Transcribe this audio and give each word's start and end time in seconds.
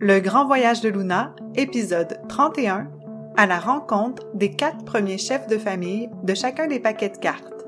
Le 0.00 0.20
grand 0.20 0.46
voyage 0.46 0.80
de 0.80 0.88
Luna, 0.88 1.34
épisode 1.56 2.20
31, 2.28 2.88
à 3.36 3.46
la 3.46 3.58
rencontre 3.58 4.24
des 4.32 4.52
quatre 4.52 4.84
premiers 4.84 5.18
chefs 5.18 5.48
de 5.48 5.58
famille 5.58 6.08
de 6.22 6.34
chacun 6.34 6.68
des 6.68 6.78
paquets 6.78 7.08
de 7.08 7.18
cartes. 7.18 7.66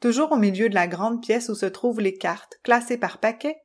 Toujours 0.00 0.32
au 0.32 0.36
milieu 0.36 0.68
de 0.68 0.74
la 0.74 0.88
grande 0.88 1.22
pièce 1.22 1.48
où 1.48 1.54
se 1.54 1.64
trouvent 1.64 2.00
les 2.00 2.18
cartes, 2.18 2.60
classées 2.64 2.98
par 2.98 3.16
paquet, 3.16 3.56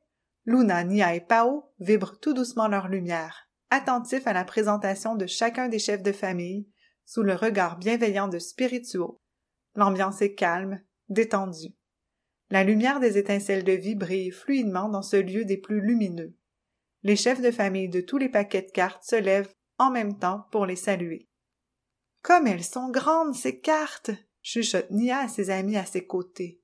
Luna, 0.46 0.82
Nia 0.82 1.14
et 1.14 1.20
Pao 1.20 1.74
vibrent 1.78 2.18
tout 2.18 2.32
doucement 2.32 2.68
leur 2.68 2.88
lumière, 2.88 3.50
attentifs 3.68 4.26
à 4.26 4.32
la 4.32 4.46
présentation 4.46 5.14
de 5.14 5.26
chacun 5.26 5.68
des 5.68 5.78
chefs 5.78 6.02
de 6.02 6.12
famille, 6.12 6.66
sous 7.04 7.22
le 7.22 7.34
regard 7.34 7.76
bienveillant 7.76 8.28
de 8.28 8.38
Spirituo, 8.38 9.20
L'ambiance 9.74 10.20
est 10.22 10.34
calme, 10.34 10.82
détendue. 11.08 11.74
La 12.50 12.64
lumière 12.64 13.00
des 13.00 13.16
étincelles 13.16 13.64
de 13.64 13.72
vie 13.72 13.94
brille 13.94 14.30
fluidement 14.30 14.88
dans 14.88 15.02
ce 15.02 15.16
lieu 15.16 15.44
des 15.44 15.56
plus 15.56 15.80
lumineux. 15.80 16.36
Les 17.02 17.16
chefs 17.16 17.40
de 17.40 17.50
famille 17.50 17.88
de 17.88 18.00
tous 18.00 18.18
les 18.18 18.28
paquets 18.28 18.62
de 18.62 18.70
cartes 18.70 19.04
se 19.04 19.16
lèvent 19.16 19.54
en 19.78 19.90
même 19.90 20.18
temps 20.18 20.46
pour 20.50 20.66
les 20.66 20.76
saluer. 20.76 21.28
Comme 22.22 22.46
elles 22.46 22.64
sont 22.64 22.90
grandes, 22.90 23.34
ces 23.34 23.58
cartes! 23.60 24.10
chuchote 24.42 24.90
Nia 24.90 25.20
à 25.20 25.28
ses 25.28 25.50
amis 25.50 25.76
à 25.76 25.86
ses 25.86 26.06
côtés. 26.06 26.60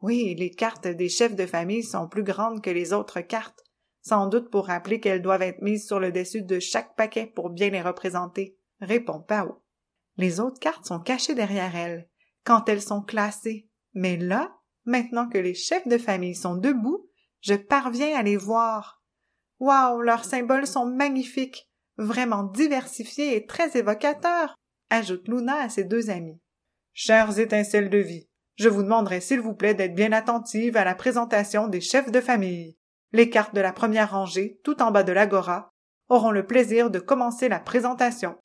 Oui, 0.00 0.34
les 0.36 0.50
cartes 0.50 0.86
des 0.86 1.08
chefs 1.08 1.34
de 1.34 1.46
famille 1.46 1.82
sont 1.82 2.06
plus 2.06 2.22
grandes 2.22 2.62
que 2.62 2.70
les 2.70 2.92
autres 2.92 3.20
cartes, 3.20 3.64
sans 4.02 4.26
doute 4.28 4.50
pour 4.50 4.66
rappeler 4.66 5.00
qu'elles 5.00 5.22
doivent 5.22 5.42
être 5.42 5.62
mises 5.62 5.86
sur 5.86 5.98
le 5.98 6.12
dessus 6.12 6.42
de 6.42 6.60
chaque 6.60 6.94
paquet 6.96 7.26
pour 7.26 7.50
bien 7.50 7.70
les 7.70 7.82
représenter, 7.82 8.56
répond 8.80 9.20
Pao. 9.20 9.62
Les 10.16 10.38
autres 10.40 10.60
cartes 10.60 10.86
sont 10.86 11.00
cachées 11.00 11.34
derrière 11.34 11.74
elles, 11.74 12.08
quand 12.48 12.66
elles 12.70 12.82
sont 12.82 13.02
classées. 13.02 13.68
Mais 13.92 14.16
là, 14.16 14.56
maintenant 14.86 15.28
que 15.28 15.36
les 15.36 15.52
chefs 15.52 15.86
de 15.86 15.98
famille 15.98 16.34
sont 16.34 16.56
debout, 16.56 17.06
je 17.42 17.52
parviens 17.52 18.18
à 18.18 18.22
les 18.22 18.38
voir. 18.38 19.02
Waouh, 19.60 20.00
leurs 20.00 20.24
symboles 20.24 20.66
sont 20.66 20.86
magnifiques, 20.86 21.68
vraiment 21.98 22.44
diversifiés 22.44 23.36
et 23.36 23.44
très 23.44 23.76
évocateurs, 23.76 24.54
ajoute 24.88 25.28
Luna 25.28 25.56
à 25.56 25.68
ses 25.68 25.84
deux 25.84 26.08
amis. 26.08 26.40
Chères 26.94 27.38
étincelles 27.38 27.90
de 27.90 27.98
vie, 27.98 28.30
je 28.56 28.70
vous 28.70 28.82
demanderai 28.82 29.20
s'il 29.20 29.40
vous 29.40 29.54
plaît 29.54 29.74
d'être 29.74 29.94
bien 29.94 30.12
attentives 30.12 30.78
à 30.78 30.84
la 30.84 30.94
présentation 30.94 31.68
des 31.68 31.82
chefs 31.82 32.10
de 32.10 32.20
famille. 32.22 32.78
Les 33.12 33.28
cartes 33.28 33.54
de 33.54 33.60
la 33.60 33.74
première 33.74 34.12
rangée, 34.12 34.58
tout 34.64 34.80
en 34.80 34.90
bas 34.90 35.02
de 35.02 35.12
l'agora, 35.12 35.68
auront 36.08 36.30
le 36.30 36.46
plaisir 36.46 36.90
de 36.90 36.98
commencer 36.98 37.50
la 37.50 37.60
présentation. 37.60 38.36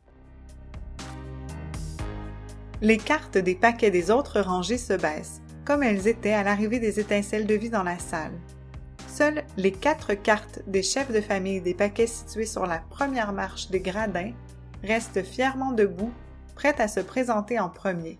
Les 2.84 2.98
cartes 2.98 3.38
des 3.38 3.56
paquets 3.56 3.92
des 3.92 4.12
autres 4.12 4.42
rangées 4.42 4.78
se 4.78 4.92
baissent, 4.92 5.42
comme 5.64 5.84
elles 5.84 6.06
étaient 6.06 6.34
à 6.34 6.44
l'arrivée 6.44 6.80
des 6.80 7.00
étincelles 7.00 7.48
de 7.48 7.54
vie 7.54 7.70
dans 7.70 7.84
la 7.84 7.98
salle. 7.98 8.38
Seules 9.08 9.46
les 9.56 9.72
quatre 9.72 10.14
cartes 10.16 10.60
des 10.68 10.84
chefs 10.84 11.10
de 11.10 11.22
famille 11.22 11.62
des 11.62 11.76
paquets 11.76 12.08
situés 12.08 12.46
sur 12.46 12.66
la 12.66 12.80
première 12.80 13.32
marche 13.32 13.70
des 13.70 13.80
gradins 13.80 14.34
restent 14.84 15.24
fièrement 15.24 15.72
debout, 15.72 16.12
prêtes 16.56 16.82
à 16.82 16.90
se 16.90 17.00
présenter 17.00 17.58
en 17.58 17.70
premier. 17.70 18.20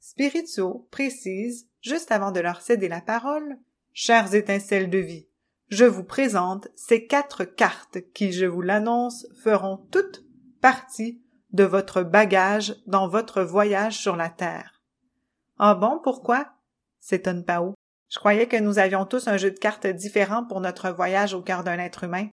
Spirituo 0.00 0.88
précise, 0.90 1.68
juste 1.82 2.12
avant 2.12 2.32
de 2.32 2.40
leur 2.40 2.62
céder 2.62 2.88
la 2.88 3.02
parole, 3.02 3.58
Chères 3.92 4.34
étincelles 4.34 4.88
de 4.88 4.96
vie, 4.96 5.28
je 5.68 5.84
vous 5.84 6.04
présente 6.04 6.68
ces 6.76 7.06
quatre 7.06 7.44
cartes 7.44 7.98
qui, 8.14 8.32
je 8.32 8.46
vous 8.46 8.62
l'annonce, 8.62 9.26
feront 9.44 9.86
toutes 9.90 10.24
partie 10.62 11.21
de 11.52 11.64
votre 11.64 12.02
bagage 12.02 12.76
dans 12.86 13.08
votre 13.08 13.42
voyage 13.42 13.98
sur 13.98 14.16
la 14.16 14.30
Terre. 14.30 14.82
Ah 15.58 15.74
bon, 15.74 16.00
pourquoi? 16.02 16.52
s'étonne 17.00 17.44
Pao. 17.44 17.74
Je 18.08 18.18
croyais 18.18 18.46
que 18.46 18.56
nous 18.56 18.78
avions 18.78 19.06
tous 19.06 19.28
un 19.28 19.36
jeu 19.36 19.50
de 19.50 19.58
cartes 19.58 19.86
différent 19.86 20.44
pour 20.44 20.60
notre 20.60 20.90
voyage 20.90 21.34
au 21.34 21.42
cœur 21.42 21.64
d'un 21.64 21.78
être 21.78 22.04
humain. 22.04 22.28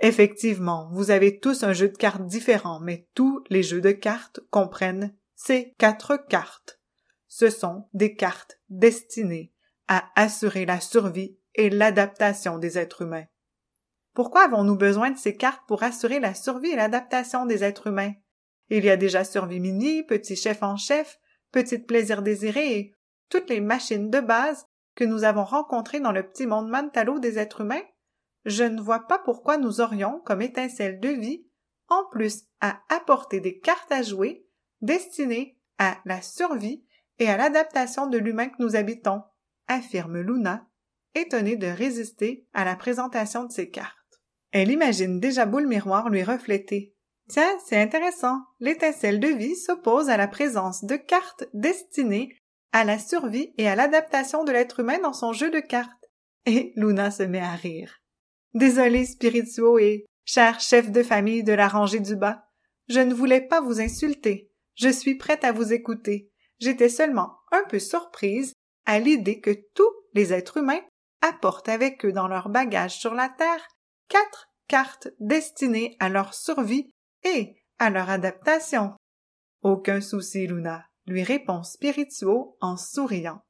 Effectivement, 0.00 0.88
vous 0.92 1.10
avez 1.10 1.38
tous 1.38 1.62
un 1.62 1.72
jeu 1.72 1.88
de 1.88 1.96
cartes 1.96 2.24
différent, 2.24 2.80
mais 2.80 3.06
tous 3.14 3.44
les 3.50 3.62
jeux 3.62 3.80
de 3.80 3.92
cartes 3.92 4.40
comprennent 4.50 5.14
ces 5.34 5.74
quatre 5.78 6.16
cartes. 6.16 6.80
Ce 7.28 7.50
sont 7.50 7.88
des 7.94 8.14
cartes 8.14 8.58
destinées 8.68 9.52
à 9.88 10.04
assurer 10.16 10.66
la 10.66 10.80
survie 10.80 11.36
et 11.54 11.70
l'adaptation 11.70 12.58
des 12.58 12.78
êtres 12.78 13.02
humains. 13.02 13.26
Pourquoi 14.14 14.44
avons-nous 14.44 14.76
besoin 14.76 15.10
de 15.10 15.18
ces 15.18 15.36
cartes 15.36 15.62
pour 15.66 15.82
assurer 15.82 16.20
la 16.20 16.34
survie 16.34 16.70
et 16.70 16.76
l'adaptation 16.76 17.46
des 17.46 17.64
êtres 17.64 17.86
humains? 17.86 18.12
Il 18.74 18.86
y 18.86 18.90
a 18.90 18.96
déjà 18.96 19.22
Survie 19.22 20.02
Petit 20.04 20.34
Chef 20.34 20.62
en 20.62 20.78
Chef, 20.78 21.20
Petite 21.50 21.86
Plaisir 21.86 22.22
Désiré 22.22 22.78
et 22.78 22.94
toutes 23.28 23.50
les 23.50 23.60
machines 23.60 24.08
de 24.08 24.18
base 24.18 24.66
que 24.94 25.04
nous 25.04 25.24
avons 25.24 25.44
rencontrées 25.44 26.00
dans 26.00 26.10
le 26.10 26.26
petit 26.26 26.46
monde 26.46 26.70
mantalo 26.70 27.18
des 27.18 27.38
êtres 27.38 27.60
humains. 27.60 27.82
Je 28.46 28.64
ne 28.64 28.80
vois 28.80 29.06
pas 29.06 29.18
pourquoi 29.18 29.58
nous 29.58 29.82
aurions, 29.82 30.22
comme 30.24 30.40
étincelle 30.40 31.00
de 31.00 31.10
vie, 31.10 31.46
en 31.88 32.06
plus 32.12 32.44
à 32.62 32.80
apporter 32.88 33.40
des 33.40 33.58
cartes 33.58 33.92
à 33.92 34.00
jouer 34.00 34.46
destinées 34.80 35.58
à 35.76 35.98
la 36.06 36.22
survie 36.22 36.82
et 37.18 37.28
à 37.28 37.36
l'adaptation 37.36 38.06
de 38.06 38.16
l'humain 38.16 38.48
que 38.48 38.62
nous 38.62 38.74
habitons, 38.74 39.20
affirme 39.68 40.18
Luna, 40.18 40.66
étonnée 41.14 41.56
de 41.56 41.66
résister 41.66 42.48
à 42.54 42.64
la 42.64 42.76
présentation 42.76 43.44
de 43.44 43.52
ces 43.52 43.68
cartes. 43.68 44.22
Elle 44.50 44.70
imagine 44.70 45.20
déjà 45.20 45.44
beau 45.44 45.60
le 45.60 45.68
miroir 45.68 46.08
lui 46.08 46.22
refléter, 46.22 46.94
Tiens, 47.32 47.58
c'est 47.64 47.80
intéressant. 47.80 48.42
L'étincelle 48.60 49.18
de 49.18 49.28
vie 49.28 49.56
s'oppose 49.56 50.10
à 50.10 50.18
la 50.18 50.28
présence 50.28 50.84
de 50.84 50.96
cartes 50.96 51.44
destinées 51.54 52.36
à 52.72 52.84
la 52.84 52.98
survie 52.98 53.54
et 53.56 53.66
à 53.66 53.74
l'adaptation 53.74 54.44
de 54.44 54.52
l'être 54.52 54.80
humain 54.80 54.98
dans 54.98 55.14
son 55.14 55.32
jeu 55.32 55.50
de 55.50 55.60
cartes. 55.60 56.10
Et 56.44 56.74
Luna 56.76 57.10
se 57.10 57.22
met 57.22 57.40
à 57.40 57.52
rire. 57.52 58.02
Désolé, 58.52 59.06
spirituaux 59.06 59.78
et 59.78 60.04
cher 60.26 60.60
chef 60.60 60.92
de 60.92 61.02
famille 61.02 61.42
de 61.42 61.54
la 61.54 61.68
rangée 61.68 62.00
du 62.00 62.16
bas. 62.16 62.44
Je 62.90 63.00
ne 63.00 63.14
voulais 63.14 63.40
pas 63.40 63.62
vous 63.62 63.80
insulter. 63.80 64.50
Je 64.74 64.90
suis 64.90 65.14
prête 65.14 65.42
à 65.42 65.52
vous 65.52 65.72
écouter. 65.72 66.30
J'étais 66.58 66.90
seulement 66.90 67.38
un 67.50 67.64
peu 67.66 67.78
surprise 67.78 68.52
à 68.84 68.98
l'idée 68.98 69.40
que 69.40 69.56
tous 69.74 69.90
les 70.12 70.34
êtres 70.34 70.58
humains 70.58 70.82
apportent 71.22 71.70
avec 71.70 72.04
eux 72.04 72.12
dans 72.12 72.28
leur 72.28 72.50
bagage 72.50 72.98
sur 72.98 73.14
la 73.14 73.30
Terre 73.30 73.66
quatre 74.08 74.50
cartes 74.68 75.08
destinées 75.18 75.96
à 75.98 76.10
leur 76.10 76.34
survie 76.34 76.91
et 77.24 77.56
à 77.78 77.90
leur 77.90 78.10
adaptation. 78.10 78.92
Aucun 79.62 80.00
souci, 80.00 80.46
Luna, 80.46 80.84
lui 81.06 81.22
répond 81.22 81.62
Spirituo 81.62 82.56
en 82.60 82.76
souriant. 82.76 83.42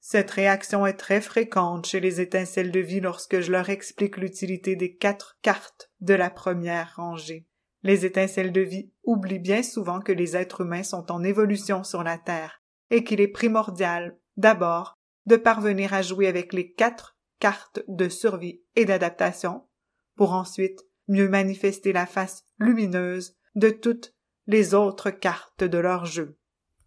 Cette 0.00 0.30
réaction 0.30 0.86
est 0.86 0.96
très 0.96 1.20
fréquente 1.20 1.86
chez 1.86 1.98
les 1.98 2.20
étincelles 2.20 2.70
de 2.70 2.80
vie 2.80 3.00
lorsque 3.00 3.40
je 3.40 3.50
leur 3.50 3.70
explique 3.70 4.16
l'utilité 4.16 4.76
des 4.76 4.94
quatre 4.94 5.36
cartes 5.42 5.90
de 6.00 6.14
la 6.14 6.30
première 6.30 6.94
rangée. 6.96 7.46
Les 7.82 8.06
étincelles 8.06 8.52
de 8.52 8.60
vie 8.60 8.92
oublient 9.04 9.40
bien 9.40 9.62
souvent 9.62 10.00
que 10.00 10.12
les 10.12 10.36
êtres 10.36 10.62
humains 10.62 10.84
sont 10.84 11.10
en 11.10 11.24
évolution 11.24 11.82
sur 11.82 12.02
la 12.02 12.18
Terre 12.18 12.62
et 12.90 13.02
qu'il 13.02 13.20
est 13.20 13.28
primordial, 13.28 14.16
d'abord, 14.36 14.94
de 15.26 15.36
parvenir 15.36 15.92
à 15.92 16.02
jouer 16.02 16.28
avec 16.28 16.52
les 16.52 16.72
quatre 16.72 17.16
cartes 17.40 17.80
de 17.88 18.08
survie 18.08 18.62
et 18.76 18.84
d'adaptation, 18.84 19.66
pour 20.14 20.32
ensuite 20.32 20.80
mieux 21.08 21.28
manifester 21.28 21.92
la 21.92 22.06
face 22.06 22.44
lumineuse 22.58 23.36
de 23.54 23.70
toutes 23.70 24.14
les 24.46 24.74
autres 24.74 25.10
cartes 25.10 25.64
de 25.64 25.78
leur 25.78 26.04
jeu. 26.04 26.38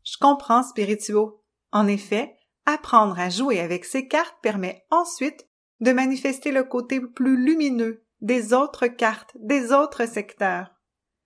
Je 0.03 0.17
comprends, 0.19 0.63
Spirituo. 0.63 1.43
En 1.71 1.87
effet, 1.87 2.35
apprendre 2.65 3.19
à 3.19 3.29
jouer 3.29 3.59
avec 3.59 3.85
ces 3.85 4.07
cartes 4.07 4.35
permet 4.41 4.85
ensuite 4.89 5.47
de 5.79 5.91
manifester 5.91 6.51
le 6.51 6.63
côté 6.63 6.99
plus 6.99 7.37
lumineux 7.37 8.05
des 8.21 8.53
autres 8.53 8.87
cartes, 8.87 9.35
des 9.39 9.71
autres 9.71 10.07
secteurs. 10.07 10.71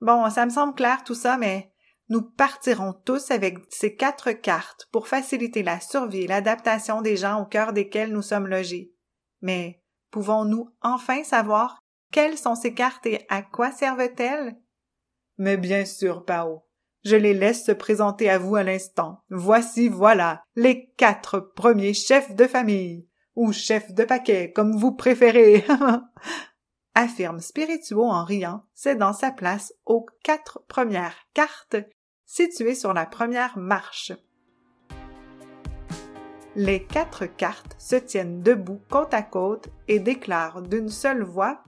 Bon, 0.01 0.29
ça 0.29 0.45
me 0.45 0.51
semble 0.51 0.75
clair 0.75 1.03
tout 1.03 1.15
ça, 1.15 1.37
mais 1.37 1.71
nous 2.09 2.21
partirons 2.21 2.93
tous 3.05 3.31
avec 3.31 3.57
ces 3.69 3.95
quatre 3.95 4.31
cartes 4.31 4.87
pour 4.91 5.07
faciliter 5.07 5.63
la 5.63 5.79
survie 5.79 6.23
et 6.23 6.27
l'adaptation 6.27 7.01
des 7.01 7.15
gens 7.15 7.41
au 7.41 7.45
cœur 7.45 7.73
desquels 7.73 8.11
nous 8.11 8.21
sommes 8.21 8.47
logés. 8.47 8.93
Mais 9.41 9.81
pouvons-nous 10.11 10.69
enfin 10.81 11.23
savoir 11.23 11.82
quelles 12.13 12.37
sont 12.37 12.55
ces 12.55 12.73
cartes 12.73 13.07
et 13.07 13.25
à 13.27 13.41
quoi 13.41 13.71
servent-elles? 13.71 14.55
Mais 15.37 15.57
bien 15.57 15.83
sûr, 15.83 16.23
Pao. 16.23 16.63
Je 17.03 17.17
les 17.17 17.33
laisse 17.33 17.65
se 17.65 17.73
présenter 17.73 18.29
à 18.29 18.37
vous 18.37 18.55
à 18.55 18.63
l'instant. 18.63 19.23
Voici, 19.29 19.89
voilà, 19.89 20.43
les 20.55 20.89
quatre 20.95 21.39
premiers 21.39 21.93
chefs 21.93 22.33
de 22.33 22.45
famille, 22.45 23.09
ou 23.35 23.51
chefs 23.51 23.91
de 23.91 24.05
paquet, 24.05 24.53
comme 24.53 24.77
vous 24.77 24.93
préférez. 24.93 25.65
affirme 26.95 27.39
Spirituo 27.39 28.03
en 28.03 28.23
riant, 28.23 28.63
cédant 28.75 29.13
sa 29.13 29.31
place 29.31 29.73
aux 29.85 30.05
quatre 30.23 30.61
premières 30.67 31.17
cartes 31.33 31.77
situées 32.25 32.75
sur 32.75 32.93
la 32.93 33.07
première 33.07 33.57
marche. 33.57 34.13
Les 36.55 36.83
quatre 36.83 37.25
cartes 37.25 37.75
se 37.79 37.95
tiennent 37.95 38.43
debout 38.43 38.79
côte 38.91 39.15
à 39.15 39.23
côte 39.23 39.69
et 39.87 39.99
déclarent 39.99 40.61
d'une 40.61 40.89
seule 40.89 41.23
voix 41.23 41.63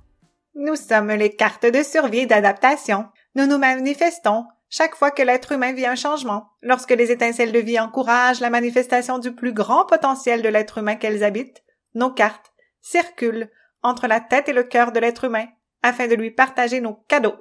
nous 0.55 0.75
sommes 0.75 1.11
les 1.11 1.35
cartes 1.35 1.65
de 1.65 1.83
survie 1.83 2.19
et 2.19 2.25
d'adaptation. 2.25 3.05
Nous 3.35 3.45
nous 3.45 3.57
manifestons 3.57 4.45
chaque 4.69 4.95
fois 4.95 5.11
que 5.11 5.21
l'être 5.21 5.51
humain 5.51 5.73
vit 5.73 5.85
un 5.85 5.95
changement, 5.95 6.49
lorsque 6.61 6.91
les 6.91 7.11
étincelles 7.11 7.51
de 7.51 7.59
vie 7.59 7.79
encouragent 7.79 8.39
la 8.39 8.49
manifestation 8.49 9.19
du 9.19 9.33
plus 9.33 9.53
grand 9.53 9.85
potentiel 9.85 10.41
de 10.41 10.49
l'être 10.49 10.79
humain 10.79 10.95
qu'elles 10.95 11.23
habitent, 11.23 11.63
nos 11.93 12.11
cartes 12.11 12.53
circulent 12.81 13.51
entre 13.83 14.07
la 14.07 14.19
tête 14.19 14.49
et 14.49 14.53
le 14.53 14.63
cœur 14.63 14.91
de 14.91 14.99
l'être 14.99 15.25
humain 15.25 15.45
afin 15.83 16.07
de 16.07 16.15
lui 16.15 16.31
partager 16.31 16.81
nos 16.81 16.95
cadeaux. 17.07 17.35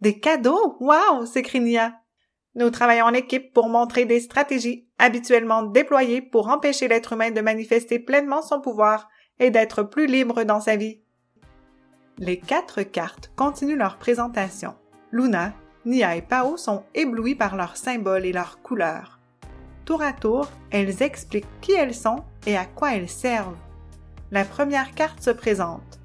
Des 0.00 0.20
cadeaux? 0.20 0.76
Wow! 0.80 1.24
s'écrie 1.24 1.60
Nia. 1.60 1.94
Nous 2.54 2.70
travaillons 2.70 3.06
en 3.06 3.14
équipe 3.14 3.52
pour 3.54 3.68
montrer 3.68 4.04
des 4.04 4.20
stratégies 4.20 4.88
habituellement 4.98 5.62
déployées 5.62 6.20
pour 6.20 6.48
empêcher 6.48 6.88
l'être 6.88 7.14
humain 7.14 7.30
de 7.30 7.40
manifester 7.40 7.98
pleinement 7.98 8.42
son 8.42 8.60
pouvoir 8.60 9.08
et 9.38 9.50
d'être 9.50 9.82
plus 9.82 10.06
libre 10.06 10.44
dans 10.44 10.60
sa 10.60 10.76
vie. 10.76 11.02
Les 12.20 12.40
quatre 12.40 12.82
cartes 12.82 13.30
continuent 13.36 13.78
leur 13.78 13.96
présentation. 13.96 14.74
Luna, 15.12 15.52
Nia 15.84 16.16
et 16.16 16.22
Pao 16.22 16.56
sont 16.56 16.82
éblouis 16.92 17.36
par 17.36 17.54
leurs 17.54 17.76
symboles 17.76 18.26
et 18.26 18.32
leurs 18.32 18.60
couleurs. 18.60 19.20
Tour 19.84 20.02
à 20.02 20.12
tour, 20.12 20.50
elles 20.70 21.02
expliquent 21.02 21.60
qui 21.60 21.72
elles 21.72 21.94
sont 21.94 22.24
et 22.44 22.56
à 22.56 22.64
quoi 22.64 22.94
elles 22.94 23.08
servent. 23.08 23.56
La 24.32 24.44
première 24.44 24.94
carte 24.96 25.22
se 25.22 25.30
présente. 25.30 26.00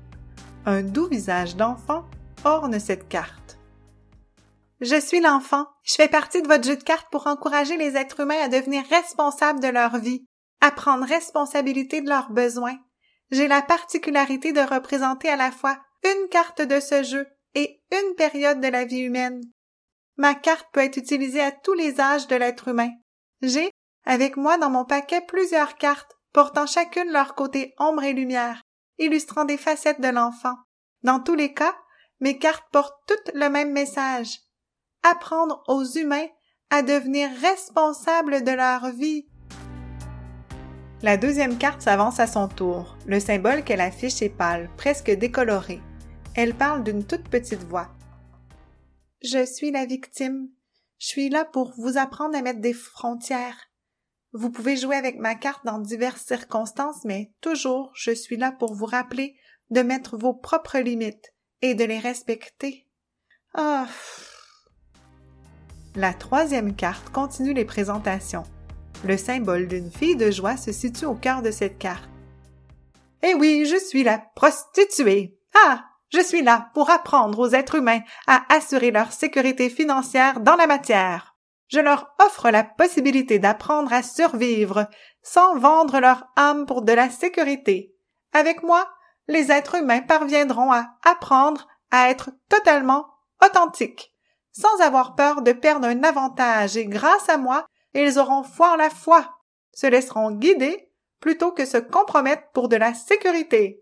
Un 0.67 0.83
doux 0.83 1.07
visage 1.07 1.55
d'enfant 1.55 2.05
orne 2.45 2.79
cette 2.79 3.09
carte. 3.09 3.57
Je 4.81 4.99
suis 4.99 5.19
l'enfant. 5.19 5.65
Je 5.83 5.95
fais 5.95 6.07
partie 6.07 6.43
de 6.43 6.47
votre 6.47 6.63
jeu 6.63 6.77
de 6.77 6.83
cartes 6.83 7.07
pour 7.11 7.25
encourager 7.25 7.75
les 7.75 7.97
êtres 7.97 8.19
humains 8.19 8.43
à 8.43 8.49
devenir 8.49 8.83
responsables 8.89 9.61
de 9.61 9.67
leur 9.67 9.97
vie, 9.97 10.27
à 10.61 10.69
prendre 10.69 11.07
responsabilité 11.07 12.01
de 12.01 12.09
leurs 12.09 12.29
besoins. 12.29 12.77
J'ai 13.31 13.47
la 13.47 13.63
particularité 13.63 14.53
de 14.53 14.61
représenter 14.61 15.27
à 15.27 15.37
la 15.37 15.51
fois 15.51 15.79
une 16.03 16.29
carte 16.29 16.61
de 16.61 16.79
ce 16.79 17.03
jeu 17.03 17.27
et 17.55 17.81
une 17.91 18.15
période 18.15 18.59
de 18.59 18.67
la 18.67 18.85
vie 18.85 18.99
humaine. 18.99 19.41
Ma 20.17 20.35
carte 20.35 20.67
peut 20.71 20.81
être 20.81 20.97
utilisée 20.97 21.41
à 21.41 21.51
tous 21.51 21.73
les 21.73 21.99
âges 21.99 22.27
de 22.27 22.35
l'être 22.35 22.67
humain. 22.67 22.91
J'ai, 23.41 23.71
avec 24.05 24.37
moi 24.37 24.57
dans 24.57 24.69
mon 24.69 24.85
paquet, 24.85 25.21
plusieurs 25.21 25.75
cartes, 25.75 26.11
portant 26.33 26.65
chacune 26.65 27.11
leur 27.11 27.35
côté 27.35 27.73
ombre 27.79 28.03
et 28.03 28.13
lumière, 28.13 28.61
illustrant 28.99 29.45
des 29.45 29.57
facettes 29.57 30.01
de 30.01 30.09
l'enfant. 30.09 30.55
Dans 31.03 31.19
tous 31.19 31.35
les 31.35 31.53
cas, 31.53 31.75
mes 32.19 32.37
cartes 32.37 32.65
portent 32.71 32.99
toutes 33.07 33.33
le 33.33 33.49
même 33.49 33.71
message. 33.71 34.39
Apprendre 35.03 35.63
aux 35.67 35.83
humains 35.83 36.27
à 36.69 36.81
devenir 36.81 37.29
responsables 37.41 38.43
de 38.43 38.51
leur 38.51 38.89
vie. 38.91 39.27
La 41.01 41.17
deuxième 41.17 41.57
carte 41.57 41.81
s'avance 41.81 42.19
à 42.19 42.27
son 42.27 42.47
tour. 42.47 42.97
Le 43.05 43.19
symbole 43.19 43.63
qu'elle 43.63 43.81
affiche 43.81 44.21
est 44.21 44.29
pâle, 44.29 44.69
presque 44.77 45.11
décoloré. 45.11 45.81
Elle 46.35 46.55
parle 46.55 46.83
d'une 46.83 47.05
toute 47.05 47.29
petite 47.29 47.63
voix. 47.63 47.89
Je 49.21 49.45
suis 49.45 49.71
la 49.71 49.85
victime. 49.85 50.49
Je 50.97 51.07
suis 51.07 51.29
là 51.29 51.45
pour 51.45 51.73
vous 51.77 51.97
apprendre 51.97 52.35
à 52.35 52.41
mettre 52.41 52.61
des 52.61 52.73
frontières. 52.73 53.69
Vous 54.31 54.49
pouvez 54.49 54.75
jouer 54.75 54.95
avec 54.95 55.19
ma 55.19 55.35
carte 55.35 55.63
dans 55.63 55.77
diverses 55.77 56.23
circonstances, 56.23 57.05
mais 57.05 57.31
toujours 57.39 57.91
je 57.93 58.11
suis 58.11 58.37
là 58.37 58.51
pour 58.51 58.73
vous 58.73 58.85
rappeler 58.85 59.35
de 59.69 59.81
mettre 59.81 60.17
vos 60.17 60.33
propres 60.33 60.79
limites 60.79 61.33
et 61.61 61.75
de 61.75 61.83
les 61.83 61.99
respecter. 61.99 62.87
Ah. 63.53 63.87
La 65.95 66.13
troisième 66.13 66.75
carte 66.75 67.09
continue 67.09 67.53
les 67.53 67.65
présentations. 67.65 68.43
Le 69.05 69.17
symbole 69.17 69.67
d'une 69.67 69.91
fille 69.91 70.15
de 70.15 70.31
joie 70.31 70.57
se 70.57 70.71
situe 70.71 71.05
au 71.05 71.13
cœur 71.13 71.43
de 71.43 71.51
cette 71.51 71.77
carte. 71.77 72.09
Eh 73.21 73.35
oui, 73.35 73.65
je 73.65 73.77
suis 73.77 74.03
la 74.03 74.17
prostituée. 74.17 75.37
Ah, 75.53 75.85
je 76.13 76.21
suis 76.21 76.43
là 76.43 76.69
pour 76.73 76.91
apprendre 76.91 77.39
aux 77.39 77.49
êtres 77.49 77.75
humains 77.75 78.01
à 78.27 78.43
assurer 78.53 78.91
leur 78.91 79.11
sécurité 79.11 79.69
financière 79.69 80.39
dans 80.41 80.55
la 80.55 80.67
matière. 80.67 81.35
Je 81.67 81.79
leur 81.79 82.13
offre 82.19 82.51
la 82.51 82.63
possibilité 82.63 83.39
d'apprendre 83.39 83.91
à 83.91 84.03
survivre 84.03 84.87
sans 85.23 85.57
vendre 85.57 85.99
leur 85.99 86.25
âme 86.35 86.67
pour 86.67 86.83
de 86.83 86.91
la 86.93 87.09
sécurité. 87.09 87.95
Avec 88.31 88.61
moi, 88.61 88.87
les 89.27 89.51
êtres 89.51 89.75
humains 89.75 90.01
parviendront 90.01 90.71
à 90.71 90.89
apprendre 91.03 91.67
à 91.89 92.09
être 92.09 92.29
totalement 92.47 93.07
authentiques, 93.43 94.13
sans 94.51 94.81
avoir 94.81 95.15
peur 95.15 95.41
de 95.41 95.51
perdre 95.51 95.87
un 95.87 96.03
avantage 96.03 96.77
et 96.77 96.85
grâce 96.85 97.27
à 97.29 97.37
moi, 97.37 97.65
ils 97.95 98.19
auront 98.19 98.43
foi 98.43 98.73
en 98.73 98.75
la 98.75 98.89
foi, 98.89 99.33
se 99.71 99.87
laisseront 99.87 100.31
guider 100.31 100.89
plutôt 101.19 101.51
que 101.51 101.65
se 101.65 101.77
compromettre 101.77 102.51
pour 102.53 102.69
de 102.69 102.75
la 102.75 102.93
sécurité. 102.93 103.81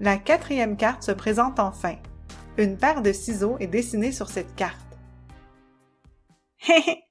La 0.00 0.16
quatrième 0.16 0.76
carte 0.76 1.02
se 1.02 1.10
présente 1.10 1.58
enfin. 1.58 1.96
Une 2.56 2.76
paire 2.76 3.02
de 3.02 3.12
ciseaux 3.12 3.56
est 3.58 3.66
dessinée 3.66 4.12
sur 4.12 4.28
cette 4.28 4.54
carte. 4.54 4.76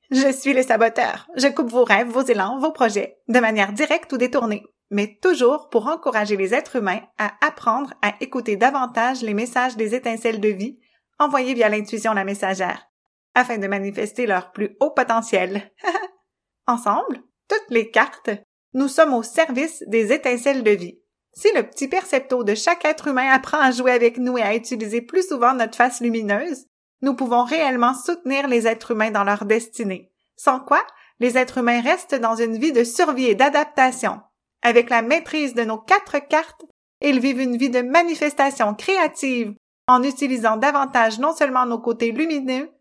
Je 0.09 0.31
suis 0.31 0.53
le 0.53 0.63
saboteur. 0.63 1.27
Je 1.35 1.47
coupe 1.47 1.69
vos 1.69 1.83
rêves, 1.83 2.07
vos 2.07 2.23
élans, 2.23 2.59
vos 2.59 2.71
projets, 2.71 3.17
de 3.27 3.39
manière 3.41 3.73
directe 3.73 4.13
ou 4.13 4.17
détournée, 4.17 4.63
mais 4.89 5.17
toujours 5.21 5.67
pour 5.69 5.87
encourager 5.87 6.37
les 6.37 6.53
êtres 6.53 6.77
humains 6.77 7.01
à 7.17 7.33
apprendre 7.45 7.93
à 8.01 8.13
écouter 8.21 8.55
davantage 8.55 9.21
les 9.21 9.33
messages 9.33 9.75
des 9.75 9.95
étincelles 9.95 10.39
de 10.39 10.47
vie 10.47 10.79
envoyés 11.19 11.53
via 11.53 11.67
l'intuition 11.67 12.13
la 12.13 12.23
messagère, 12.23 12.87
afin 13.33 13.57
de 13.57 13.67
manifester 13.67 14.27
leur 14.27 14.53
plus 14.53 14.77
haut 14.79 14.91
potentiel. 14.91 15.71
Ensemble, 16.67 17.21
toutes 17.49 17.69
les 17.69 17.91
cartes, 17.91 18.29
nous 18.73 18.87
sommes 18.87 19.13
au 19.13 19.23
service 19.23 19.83
des 19.87 20.13
étincelles 20.13 20.63
de 20.63 20.71
vie. 20.71 21.01
Si 21.37 21.49
le 21.53 21.61
petit 21.61 21.87
percepto 21.87 22.43
de 22.43 22.55
chaque 22.55 22.83
être 22.83 23.09
humain 23.09 23.29
apprend 23.31 23.59
à 23.59 23.69
jouer 23.69 23.91
avec 23.91 24.17
nous 24.17 24.39
et 24.39 24.41
à 24.41 24.55
utiliser 24.55 25.01
plus 25.01 25.27
souvent 25.27 25.53
notre 25.53 25.75
face 25.75 26.01
lumineuse, 26.01 26.65
nous 27.03 27.13
pouvons 27.13 27.43
réellement 27.43 27.93
soutenir 27.93 28.47
les 28.47 28.65
êtres 28.65 28.89
humains 28.89 29.11
dans 29.11 29.23
leur 29.23 29.45
destinée. 29.45 30.11
Sans 30.35 30.59
quoi, 30.59 30.81
les 31.19 31.37
êtres 31.37 31.59
humains 31.59 31.81
restent 31.81 32.15
dans 32.15 32.35
une 32.35 32.57
vie 32.57 32.71
de 32.71 32.83
survie 32.83 33.27
et 33.27 33.35
d'adaptation. 33.35 34.19
Avec 34.63 34.89
la 34.89 35.03
maîtrise 35.03 35.53
de 35.53 35.61
nos 35.61 35.77
quatre 35.77 36.17
cartes, 36.27 36.65
ils 37.01 37.19
vivent 37.19 37.41
une 37.41 37.57
vie 37.57 37.69
de 37.69 37.83
manifestation 37.83 38.73
créative 38.73 39.53
en 39.87 40.01
utilisant 40.01 40.57
davantage 40.57 41.19
non 41.19 41.35
seulement 41.35 41.67
nos 41.67 41.77
côtés 41.77 42.13
lumineux, 42.13 42.71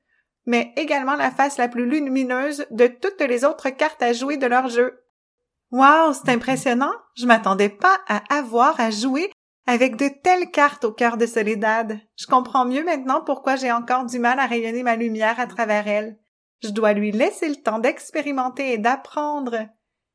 mais 0.47 0.73
également 0.77 1.17
la 1.17 1.31
face 1.31 1.59
la 1.59 1.69
plus 1.69 1.85
lumineuse 1.85 2.65
de 2.71 2.87
toutes 2.87 3.21
les 3.21 3.45
autres 3.45 3.69
cartes 3.69 4.03
à 4.03 4.15
jouer 4.15 4.39
de 4.39 4.47
leur 4.47 4.69
jeu. 4.69 4.99
Wow, 5.77 6.15
c'est 6.15 6.31
impressionnant. 6.31 6.95
Je 7.17 7.27
m'attendais 7.27 7.69
pas 7.69 7.99
à 8.09 8.23
avoir 8.35 8.81
à 8.81 8.91
jouer 8.91 9.31
avec 9.67 9.97
de 9.97 10.09
telles 10.09 10.51
cartes 10.51 10.87
au 10.87 10.93
cœur 10.93 11.19
de 11.19 11.27
Soledad. 11.27 12.01
Je 12.17 12.27
comprends 12.27 12.65
mieux 12.65 12.83
maintenant 12.83 13.21
pourquoi 13.21 13.57
j'ai 13.57 13.71
encore 13.71 14.07
du 14.07 14.19
mal 14.19 14.39
à 14.39 14.47
rayonner 14.47 14.83
ma 14.83 14.97
lumière 14.97 15.39
à 15.39 15.47
travers 15.47 15.87
elle. 15.87 16.19
Je 16.63 16.71
dois 16.71 16.95
lui 16.95 17.13
laisser 17.13 17.51
le 17.51 17.57
temps 17.57 17.79
d'expérimenter 17.79 18.73
et 18.73 18.79
d'apprendre. 18.79 19.69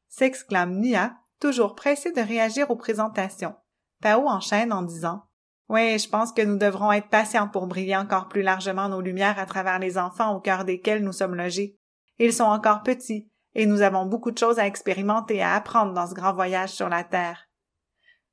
s'exclame 0.09 0.79
Nia, 0.79 1.13
toujours 1.39 1.75
pressée 1.75 2.11
de 2.11 2.21
réagir 2.21 2.71
aux 2.71 2.75
présentations. 2.75 3.53
Pao 4.01 4.27
enchaîne 4.27 4.73
en 4.73 4.81
disant 4.81 5.25
Oui, 5.69 5.99
je 5.99 6.09
pense 6.09 6.31
que 6.31 6.41
nous 6.41 6.57
devrons 6.57 6.91
être 6.91 7.09
patients 7.09 7.47
pour 7.47 7.67
briller 7.67 7.97
encore 7.97 8.29
plus 8.29 8.41
largement 8.41 8.89
nos 8.89 9.01
lumières 9.01 9.37
à 9.37 9.45
travers 9.45 9.77
les 9.77 9.99
enfants 9.99 10.35
au 10.35 10.39
cœur 10.39 10.65
desquels 10.65 11.03
nous 11.03 11.13
sommes 11.13 11.35
logés. 11.35 11.77
Ils 12.17 12.33
sont 12.33 12.45
encore 12.45 12.81
petits, 12.81 13.30
et 13.55 13.65
nous 13.65 13.81
avons 13.81 14.05
beaucoup 14.05 14.31
de 14.31 14.37
choses 14.37 14.59
à 14.59 14.67
expérimenter 14.67 15.37
et 15.37 15.41
à 15.41 15.55
apprendre 15.55 15.93
dans 15.93 16.07
ce 16.07 16.13
grand 16.13 16.33
voyage 16.33 16.69
sur 16.69 16.89
la 16.89 17.03
Terre. 17.03 17.47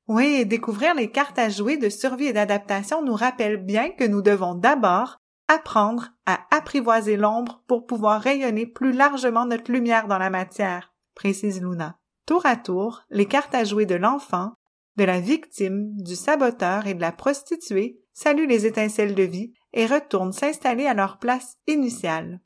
Oui, 0.07 0.47
découvrir 0.47 0.95
les 0.95 1.11
cartes 1.11 1.39
à 1.39 1.49
jouer 1.49 1.77
de 1.77 1.89
survie 1.89 2.27
et 2.27 2.33
d'adaptation 2.33 3.03
nous 3.03 3.15
rappelle 3.15 3.59
bien 3.59 3.91
que 3.91 4.05
nous 4.05 4.23
devons 4.23 4.55
d'abord 4.55 5.19
apprendre 5.49 6.11
à 6.27 6.41
apprivoiser 6.51 7.17
l'ombre 7.17 7.63
pour 7.67 7.87
pouvoir 7.87 8.21
rayonner 8.21 8.67
plus 8.67 8.93
largement 8.93 9.47
notre 9.47 9.73
lumière 9.73 10.09
dans 10.09 10.19
la 10.19 10.31
matière, 10.31 10.95
précise 11.15 11.61
Luna. 11.61 11.99
Tour 12.27 12.45
à 12.47 12.57
tour, 12.57 13.03
les 13.11 13.27
cartes 13.27 13.55
à 13.55 13.65
jouer 13.65 13.87
de 13.87 13.95
l'enfant, 13.95 14.53
de 14.97 15.05
la 15.05 15.21
victime, 15.21 15.95
du 15.97 16.17
saboteur 16.17 16.87
et 16.87 16.95
de 16.95 17.01
la 17.01 17.13
prostituée 17.13 18.01
saluent 18.13 18.47
les 18.47 18.67
étincelles 18.67 19.15
de 19.15 19.23
vie 19.23 19.53
et 19.73 19.87
retournent 19.87 20.33
s'installer 20.33 20.87
à 20.87 20.95
leur 20.95 21.19
place 21.19 21.57
initiale. 21.67 22.41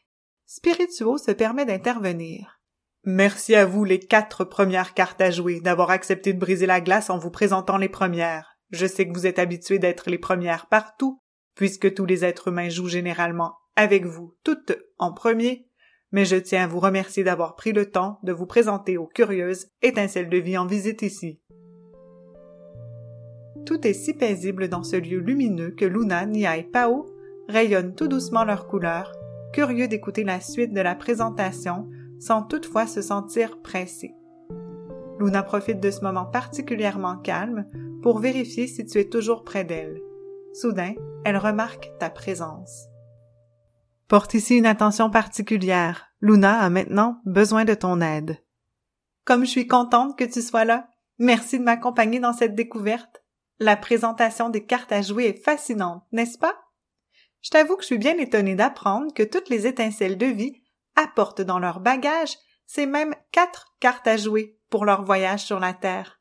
Spirituo 0.46 1.16
se 1.16 1.30
permet 1.30 1.64
d'intervenir. 1.64 2.61
Merci 3.04 3.56
à 3.56 3.66
vous 3.66 3.82
les 3.82 3.98
quatre 3.98 4.44
premières 4.44 4.94
cartes 4.94 5.20
à 5.20 5.32
jouer 5.32 5.60
d'avoir 5.60 5.90
accepté 5.90 6.32
de 6.32 6.38
briser 6.38 6.66
la 6.66 6.80
glace 6.80 7.10
en 7.10 7.18
vous 7.18 7.32
présentant 7.32 7.76
les 7.76 7.88
premières. 7.88 8.56
Je 8.70 8.86
sais 8.86 9.08
que 9.08 9.12
vous 9.12 9.26
êtes 9.26 9.40
habitués 9.40 9.80
d'être 9.80 10.08
les 10.08 10.18
premières 10.18 10.66
partout, 10.66 11.20
puisque 11.56 11.92
tous 11.94 12.06
les 12.06 12.24
êtres 12.24 12.48
humains 12.48 12.68
jouent 12.68 12.86
généralement 12.86 13.56
avec 13.74 14.06
vous 14.06 14.36
toutes 14.44 14.78
en 14.98 15.12
premier, 15.12 15.66
mais 16.12 16.24
je 16.24 16.36
tiens 16.36 16.62
à 16.62 16.66
vous 16.68 16.78
remercier 16.78 17.24
d'avoir 17.24 17.56
pris 17.56 17.72
le 17.72 17.90
temps 17.90 18.20
de 18.22 18.32
vous 18.32 18.46
présenter 18.46 18.98
aux 18.98 19.08
curieuses 19.08 19.66
étincelles 19.82 20.30
de 20.30 20.38
vie 20.38 20.56
en 20.56 20.66
visite 20.66 21.02
ici. 21.02 21.40
Tout 23.66 23.84
est 23.84 23.94
si 23.94 24.14
paisible 24.14 24.68
dans 24.68 24.84
ce 24.84 24.96
lieu 24.96 25.18
lumineux 25.18 25.72
que 25.72 25.84
Luna, 25.84 26.24
Nia 26.26 26.56
et 26.56 26.62
Pao 26.62 27.06
rayonnent 27.48 27.96
tout 27.96 28.06
doucement 28.06 28.44
leurs 28.44 28.68
couleurs, 28.68 29.12
curieux 29.52 29.88
d'écouter 29.88 30.22
la 30.22 30.40
suite 30.40 30.72
de 30.72 30.80
la 30.80 30.94
présentation 30.94 31.88
sans 32.22 32.42
toutefois 32.42 32.86
se 32.86 33.02
sentir 33.02 33.60
pressée. 33.62 34.14
Luna 35.18 35.42
profite 35.42 35.80
de 35.80 35.90
ce 35.90 36.02
moment 36.02 36.24
particulièrement 36.24 37.16
calme 37.16 37.66
pour 38.00 38.20
vérifier 38.20 38.68
si 38.68 38.84
tu 38.84 38.98
es 38.98 39.08
toujours 39.08 39.42
près 39.42 39.64
d'elle. 39.64 40.00
Soudain, 40.54 40.94
elle 41.24 41.36
remarque 41.36 41.90
ta 41.98 42.10
présence. 42.10 42.86
Porte 44.06 44.34
ici 44.34 44.56
une 44.56 44.66
attention 44.66 45.10
particulière. 45.10 46.06
Luna 46.20 46.60
a 46.60 46.70
maintenant 46.70 47.20
besoin 47.24 47.64
de 47.64 47.74
ton 47.74 48.00
aide. 48.00 48.38
Comme 49.24 49.44
je 49.44 49.50
suis 49.50 49.66
contente 49.66 50.16
que 50.16 50.24
tu 50.24 50.42
sois 50.42 50.64
là. 50.64 50.88
Merci 51.18 51.58
de 51.58 51.64
m'accompagner 51.64 52.20
dans 52.20 52.32
cette 52.32 52.54
découverte. 52.54 53.22
La 53.58 53.76
présentation 53.76 54.48
des 54.48 54.64
cartes 54.64 54.92
à 54.92 55.02
jouer 55.02 55.26
est 55.26 55.44
fascinante, 55.44 56.04
n'est-ce 56.12 56.38
pas? 56.38 56.54
Je 57.40 57.50
t'avoue 57.50 57.76
que 57.76 57.82
je 57.82 57.86
suis 57.86 57.98
bien 57.98 58.16
étonnée 58.18 58.54
d'apprendre 58.54 59.12
que 59.12 59.22
toutes 59.22 59.48
les 59.48 59.66
étincelles 59.66 60.18
de 60.18 60.26
vie 60.26 60.61
apportent 60.96 61.42
dans 61.42 61.58
leur 61.58 61.80
bagage 61.80 62.36
ces 62.66 62.86
mêmes 62.86 63.14
quatre 63.32 63.74
cartes 63.80 64.06
à 64.06 64.16
jouer 64.16 64.58
pour 64.70 64.84
leur 64.84 65.04
voyage 65.04 65.44
sur 65.44 65.60
la 65.60 65.74
Terre. 65.74 66.20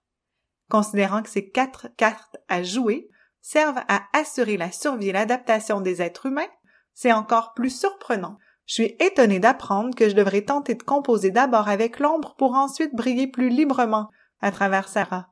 Considérant 0.69 1.21
que 1.21 1.29
ces 1.29 1.49
quatre 1.49 1.87
cartes 1.97 2.37
à 2.47 2.63
jouer 2.63 3.09
servent 3.41 3.83
à 3.87 4.03
assurer 4.13 4.57
la 4.57 4.71
survie 4.71 5.09
et 5.09 5.13
l'adaptation 5.13 5.81
des 5.81 6.01
êtres 6.01 6.27
humains, 6.27 6.49
c'est 6.93 7.11
encore 7.11 7.53
plus 7.53 7.69
surprenant. 7.69 8.37
Je 8.65 8.75
suis 8.75 8.95
étonnée 8.99 9.39
d'apprendre 9.39 9.95
que 9.95 10.09
je 10.09 10.15
devrais 10.15 10.43
tenter 10.43 10.75
de 10.75 10.83
composer 10.83 11.31
d'abord 11.31 11.67
avec 11.67 11.99
l'ombre 11.99 12.35
pour 12.37 12.53
ensuite 12.53 12.95
briller 12.95 13.27
plus 13.27 13.49
librement 13.49 14.09
à 14.39 14.51
travers 14.51 14.87
Sarah. 14.87 15.27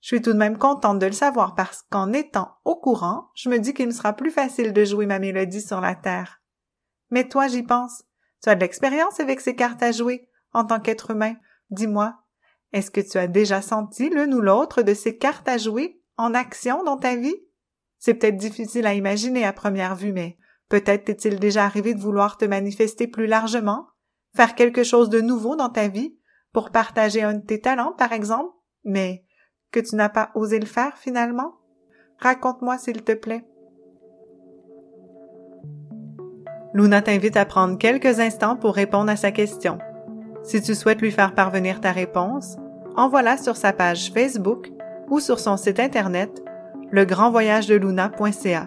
Je 0.00 0.08
suis 0.08 0.20
tout 0.20 0.34
de 0.34 0.38
même 0.38 0.58
contente 0.58 0.98
de 0.98 1.06
le 1.06 1.12
savoir 1.12 1.54
parce 1.54 1.82
qu'en 1.90 2.12
étant 2.12 2.56
au 2.66 2.76
courant, 2.76 3.30
je 3.34 3.48
me 3.48 3.58
dis 3.58 3.72
qu'il 3.72 3.86
me 3.86 3.92
sera 3.92 4.12
plus 4.12 4.30
facile 4.30 4.74
de 4.74 4.84
jouer 4.84 5.06
ma 5.06 5.18
mélodie 5.18 5.62
sur 5.62 5.80
la 5.80 5.94
terre. 5.94 6.42
Mais 7.10 7.26
toi, 7.26 7.48
j'y 7.48 7.62
pense. 7.62 8.02
Tu 8.44 8.50
as 8.50 8.56
de 8.56 8.60
l'expérience 8.60 9.20
avec 9.20 9.40
ces 9.40 9.56
cartes 9.56 9.82
à 9.82 9.90
jouer 9.90 10.28
en 10.52 10.66
tant 10.66 10.78
qu'être 10.78 11.12
humain. 11.12 11.34
Dis-moi, 11.70 12.14
est-ce 12.74 12.90
que 12.90 13.00
tu 13.00 13.16
as 13.16 13.26
déjà 13.26 13.62
senti 13.62 14.10
l'une 14.10 14.34
ou 14.34 14.42
l'autre 14.42 14.82
de 14.82 14.92
ces 14.92 15.16
cartes 15.16 15.48
à 15.48 15.56
jouer 15.56 15.98
en 16.18 16.34
action 16.34 16.84
dans 16.84 16.98
ta 16.98 17.16
vie? 17.16 17.42
C'est 17.98 18.12
peut-être 18.12 18.36
difficile 18.36 18.84
à 18.84 18.92
imaginer 18.92 19.46
à 19.46 19.54
première 19.54 19.96
vue, 19.96 20.12
mais 20.12 20.36
peut-être 20.68 21.06
t'est-il 21.06 21.40
déjà 21.40 21.64
arrivé 21.64 21.94
de 21.94 22.00
vouloir 22.00 22.36
te 22.36 22.44
manifester 22.44 23.06
plus 23.06 23.26
largement, 23.26 23.86
faire 24.36 24.54
quelque 24.54 24.84
chose 24.84 25.08
de 25.08 25.22
nouveau 25.22 25.56
dans 25.56 25.70
ta 25.70 25.88
vie, 25.88 26.14
pour 26.52 26.68
partager 26.68 27.22
un 27.22 27.32
de 27.32 27.46
tes 27.46 27.62
talents, 27.62 27.92
par 27.92 28.12
exemple, 28.12 28.52
mais 28.84 29.24
que 29.70 29.80
tu 29.80 29.96
n'as 29.96 30.10
pas 30.10 30.32
osé 30.34 30.60
le 30.60 30.66
faire 30.66 30.98
finalement? 30.98 31.54
Raconte-moi, 32.18 32.76
s'il 32.76 33.04
te 33.04 33.12
plaît. 33.12 33.46
Luna 36.74 37.02
t'invite 37.02 37.36
à 37.36 37.44
prendre 37.44 37.78
quelques 37.78 38.18
instants 38.18 38.56
pour 38.56 38.74
répondre 38.74 39.10
à 39.10 39.16
sa 39.16 39.30
question. 39.30 39.78
Si 40.42 40.60
tu 40.60 40.74
souhaites 40.74 41.00
lui 41.00 41.12
faire 41.12 41.34
parvenir 41.34 41.80
ta 41.80 41.92
réponse, 41.92 42.56
envoie-la 42.96 43.36
sur 43.36 43.56
sa 43.56 43.72
page 43.72 44.10
Facebook 44.12 44.70
ou 45.08 45.20
sur 45.20 45.38
son 45.38 45.56
site 45.56 45.78
internet 45.78 46.42
legrandvoyagedeluna.ca. 46.90 48.66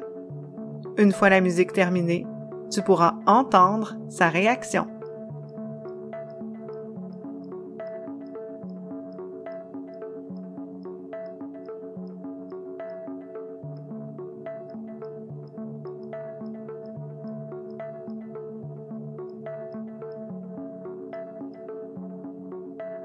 Une 0.98 1.12
fois 1.12 1.30
la 1.30 1.42
musique 1.42 1.74
terminée, 1.74 2.26
tu 2.72 2.82
pourras 2.82 3.16
entendre 3.26 3.98
sa 4.10 4.30
réaction. 4.30 4.88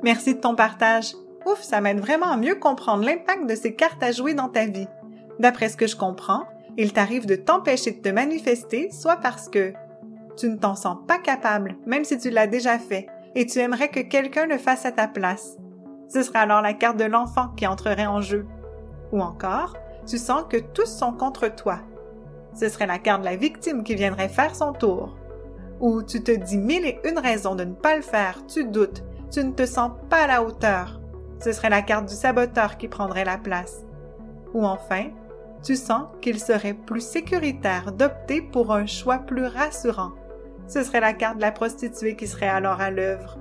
Merci 0.02 0.35
de 0.35 0.40
ton 0.40 0.56
partage. 0.56 1.14
Ouf, 1.47 1.62
ça 1.62 1.80
m'aide 1.80 2.00
vraiment 2.00 2.30
à 2.30 2.37
mieux 2.37 2.56
comprendre 2.56 3.04
l'impact 3.04 3.49
de 3.49 3.54
ces 3.54 3.75
cartes 3.75 4.02
à 4.02 4.11
jouer 4.11 4.35
dans 4.35 4.49
ta 4.49 4.66
vie. 4.66 4.88
D'après 5.38 5.68
ce 5.68 5.76
que 5.76 5.87
je 5.87 5.97
comprends, 5.97 6.44
il 6.76 6.92
t'arrive 6.92 7.26
de 7.26 7.37
t'empêcher 7.37 7.92
de 7.92 8.00
te 8.00 8.09
manifester, 8.09 8.90
soit 8.90 9.16
parce 9.16 9.49
que 9.49 9.73
tu 10.37 10.49
ne 10.49 10.56
t'en 10.56 10.75
sens 10.75 10.99
pas 11.06 11.18
capable, 11.18 11.76
même 11.87 12.04
si 12.04 12.18
tu 12.18 12.30
l'as 12.30 12.47
déjà 12.47 12.78
fait, 12.78 13.06
et 13.35 13.47
tu 13.47 13.59
aimerais 13.59 13.90
que 13.90 14.00
quelqu'un 14.00 14.47
le 14.47 14.59
fasse 14.59 14.87
à 14.87 14.92
ta 14.92 15.06
place. 15.06 15.56
Ce 16.09 16.23
serait 16.23 16.40
alors 16.40 16.62
la 16.62 16.75
carte 16.75 16.97
de 16.97 17.04
l'enfant 17.04 17.49
qui 17.56 17.66
entrerait 17.66 18.06
en 18.06 18.21
jeu. 18.21 18.47
Ou 19.12 19.21
encore, 19.21 19.76
tu 20.06 20.18
sens 20.18 20.44
que 20.49 20.56
tous 20.56 20.87
sont 20.87 21.12
contre 21.12 21.49
toi. 21.54 21.78
Ce 22.54 22.68
serait 22.68 22.87
la 22.87 22.99
carte 22.99 23.21
de 23.21 23.26
la 23.26 23.37
victime 23.37 23.85
qui 23.85 23.94
viendrait 23.94 24.28
faire 24.28 24.54
son 24.54 24.73
tour. 24.73 25.16
Ou 25.80 26.02
tu 26.02 26.23
te 26.23 26.32
dis 26.32 26.59
mille 26.59 26.85
et 26.85 26.99
une 27.04 27.18
raisons 27.18 27.54
de 27.54 27.64
ne 27.64 27.75
pas 27.75 27.97
le 27.97 28.02
faire, 28.02 28.44
tu 28.47 28.64
doutes, 28.64 29.02
tu 29.33 29.43
ne 29.43 29.53
te 29.53 29.65
sens 29.65 29.93
pas 30.11 30.25
à 30.25 30.27
la 30.27 30.43
hauteur. 30.43 31.01
Ce 31.43 31.53
serait 31.53 31.71
la 31.71 31.83
carte 31.83 32.07
du 32.07 32.15
saboteur 32.15 32.77
qui 32.77 32.87
prendrait 32.87 33.25
la 33.25 33.39
place. 33.39 33.83
Ou 34.53 34.65
enfin, 34.65 35.11
tu 35.65 35.75
sens 35.75 36.09
qu'il 36.21 36.39
serait 36.39 36.75
plus 36.75 37.01
sécuritaire 37.01 37.93
d'opter 37.93 38.43
pour 38.43 38.73
un 38.73 38.87
choix 38.87 39.19
plus 39.19 39.47
rassurant. 39.47 40.12
Ce 40.69 40.85
serait 40.85 41.01
la 41.01 41.15
carte 41.15 41.37
de 41.37 41.43
la 41.43 41.53
prostituée 41.53 42.15
qui 42.15 42.27
serait 42.27 42.49
alors 42.49 42.81
à 42.81 42.91
l'œuvre. 42.91 43.39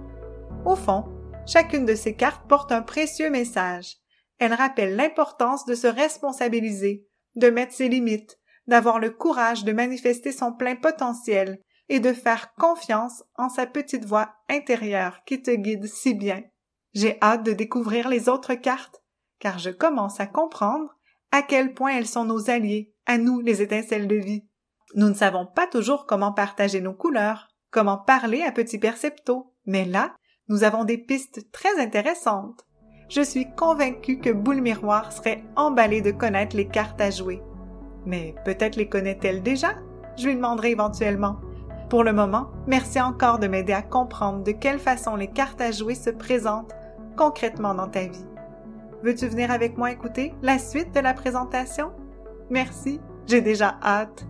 Au 0.66 0.76
fond, 0.76 1.06
chacune 1.46 1.86
de 1.86 1.96
ces 1.96 2.16
cartes 2.16 2.48
porte 2.48 2.72
un 2.72 2.82
précieux 2.82 3.30
message. 3.30 3.98
Elle 4.40 4.54
rappelle 4.54 4.96
l'importance 4.96 5.66
de 5.66 5.76
se 5.76 5.88
responsabiliser, 5.88 7.06
de 7.36 7.50
mettre 7.50 7.74
ses 7.74 7.90
limites, 7.90 8.40
d'avoir 8.66 9.00
le 9.00 9.10
courage 9.10 9.66
de 9.66 9.74
manifester 9.74 10.32
son 10.32 10.54
plein 10.54 10.76
potentiel 10.76 11.60
et 11.92 12.00
de 12.00 12.14
faire 12.14 12.54
confiance 12.54 13.22
en 13.36 13.50
sa 13.50 13.66
petite 13.66 14.06
voix 14.06 14.30
intérieure 14.50 15.26
qui 15.26 15.42
te 15.42 15.52
guide 15.52 15.88
si 15.88 16.14
bien. 16.14 16.42
J'ai 16.94 17.18
hâte 17.22 17.44
de 17.44 17.52
découvrir 17.52 18.08
les 18.08 18.30
autres 18.30 18.54
cartes, 18.54 19.04
car 19.40 19.60
je 19.60 19.72
commence 19.72 20.22
à 20.22 20.26
comprendre 20.26 20.90
à 21.34 21.42
quel 21.42 21.74
point 21.74 21.92
elles 21.92 22.08
sont 22.08 22.24
nos 22.24 22.50
alliés, 22.50 22.96
à 23.06 23.18
nous 23.18 23.42
les 23.42 23.62
étincelles 23.62 24.08
de 24.08 24.16
vie. 24.16 24.48
Nous 24.96 25.10
ne 25.10 25.14
savons 25.14 25.46
pas 25.46 25.68
toujours 25.68 26.06
comment 26.06 26.32
partager 26.32 26.80
nos 26.80 26.94
couleurs, 26.94 27.50
comment 27.72 27.98
parler 27.98 28.42
à 28.42 28.54
Petit 28.54 28.80
Percepto, 28.80 29.54
mais 29.66 29.84
là, 29.84 30.16
nous 30.48 30.64
avons 30.64 30.86
des 30.86 30.98
pistes 30.98 31.52
très 31.52 31.78
intéressantes. 31.78 32.66
Je 33.10 33.22
suis 33.22 33.54
convaincue 33.56 34.20
que 34.20 34.30
Boule 34.30 34.62
Miroir 34.62 35.12
serait 35.12 35.44
emballée 35.58 36.02
de 36.02 36.12
connaître 36.12 36.56
les 36.56 36.70
cartes 36.70 37.02
à 37.02 37.10
jouer. 37.10 37.42
Mais 38.06 38.34
peut-être 38.46 38.78
les 38.78 38.88
connaît-elle 38.88 39.44
déjà? 39.44 39.76
Je 40.18 40.28
lui 40.28 40.36
demanderai 40.36 40.72
éventuellement. 40.72 41.42
Pour 41.92 42.06
le 42.06 42.14
moment, 42.14 42.48
merci 42.68 43.02
encore 43.02 43.38
de 43.38 43.48
m'aider 43.48 43.74
à 43.74 43.82
comprendre 43.82 44.46
de 44.46 44.54
quelle 44.54 44.80
façon 44.80 45.18
les 45.18 45.28
cartes 45.28 45.60
à 45.60 45.72
jouer 45.72 45.94
se 45.94 46.10
présentent 46.10 46.74
concrètement 47.18 47.76
dans 47.76 47.90
ta 47.90 48.06
vie. 48.06 48.26
Veux-tu 49.04 49.28
venir 49.28 49.52
avec 49.52 49.78
moi 49.78 49.92
écouter 49.92 50.34
la 50.42 50.58
suite 50.58 50.96
de 50.96 51.02
la 51.02 51.14
présentation? 51.14 51.92
Merci, 52.50 53.02
j'ai 53.28 53.42
déjà 53.42 53.78
hâte. 53.84 54.26